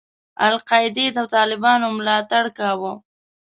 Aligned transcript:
القاعدې 0.47 1.05
د 1.17 1.19
طالبانو 1.35 1.87
ملاتړ 1.97 2.43
کاوه. 2.57 2.93